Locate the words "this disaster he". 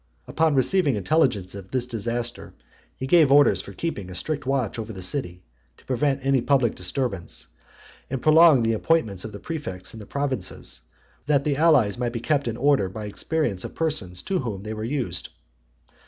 1.69-3.05